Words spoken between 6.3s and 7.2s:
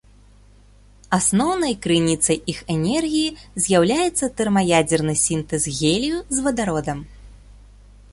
з вадародам.